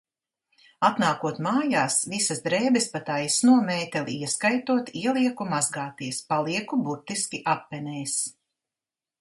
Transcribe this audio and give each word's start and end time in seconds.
Atnākot 0.87 1.41
mājās, 1.47 1.97
visas 2.13 2.41
drēbes 2.47 2.87
pa 2.95 3.01
taisno, 3.09 3.59
mēteli 3.69 4.17
ieskaitot, 4.29 4.91
ielieku 5.05 5.49
mazgāties, 5.53 6.23
palieku 6.33 6.81
burtiski 6.89 7.45
apenēs. 7.57 8.19